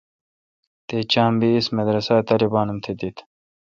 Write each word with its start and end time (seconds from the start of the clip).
تے 0.87 0.97
چام 1.11 1.33
بی 1.39 1.49
اس 1.57 1.67
مدرسہ 1.77 2.13
اے 2.19 2.25
طالبان 2.29 2.67
ام 2.71 2.77
تہ 2.83 2.91
دیت 2.99 3.17